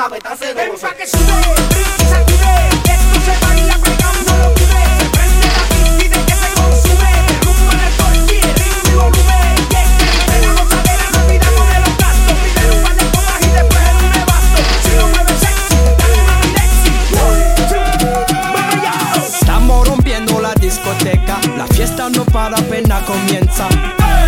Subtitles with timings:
[0.00, 0.86] se Ven goce.
[0.86, 1.20] pa' que sube,
[1.68, 2.54] brinca y sacude.
[2.88, 4.88] Esto se baila pegando los pibes.
[4.96, 7.12] Se prende la pista y de que se consume.
[7.28, 9.52] Derrumba el alcohol, ritmo y volumen.
[9.60, 12.36] Y es que entre la gozadera no olvidamos de los gastos.
[12.40, 14.60] Pide un par de copas y después en un nevasto.
[14.82, 16.92] Si lo mueves sexy, dale una Milexi.
[17.20, 18.20] One, two,
[18.56, 18.94] vaya.
[19.20, 23.68] Estamos rompiendo la discoteca, la fiesta no para apenas comienza.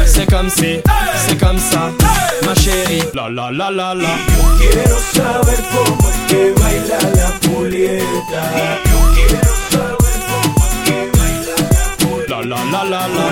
[0.05, 0.83] C'est comme si,
[1.25, 1.91] c'est comme ça,
[2.53, 3.11] ma chérie.
[3.15, 4.17] La la la la la.
[4.59, 8.43] Quiero saber cómo es que baila la Julieta.
[8.91, 12.37] Yo quiero saber cómo es que baila la Julieta.
[12.37, 13.32] La la la la la.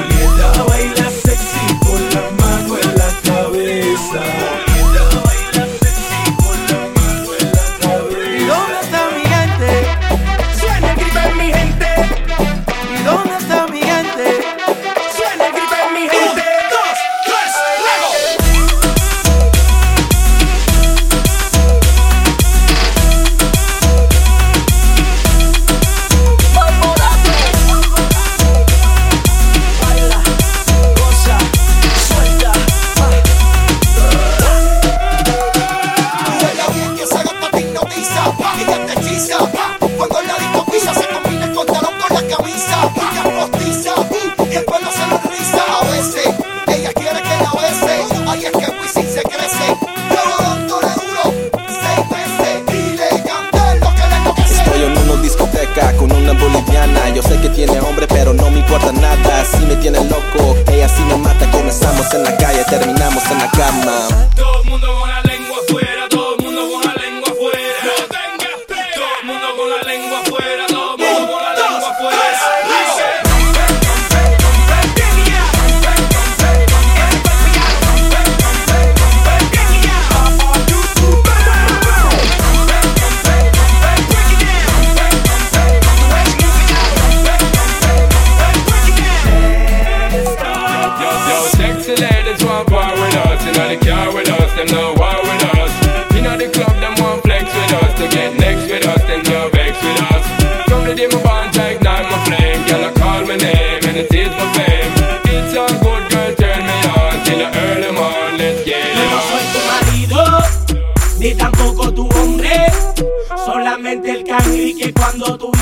[94.61, 94.99] You know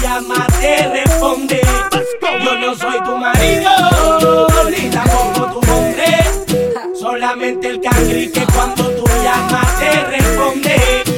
[0.09, 1.61] llamas te responde.
[2.45, 6.07] Yo no soy tu marido, ni tampoco tu hombre.
[6.99, 11.18] Solamente el cangri que cuando tú llamas te responde.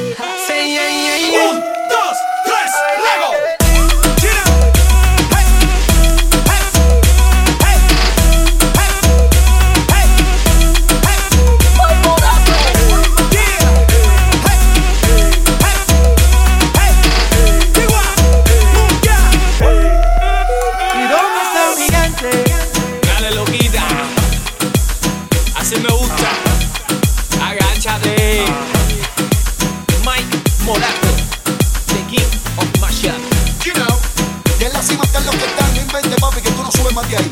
[30.05, 30.25] Mike
[30.65, 31.11] Morato,
[31.87, 33.19] the king of mashup.
[33.65, 33.97] You know,
[34.59, 35.73] y en la cima están los que están.
[35.75, 37.30] No inventes, papi, que tú no subes más de ahí.